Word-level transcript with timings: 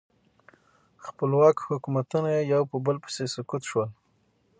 خپلواک 1.05 1.57
حکومتونه 1.69 2.29
یو 2.53 2.61
په 2.71 2.77
بل 2.85 2.95
پسې 3.03 3.23
سقوط 3.35 3.63
شول. 3.69 3.89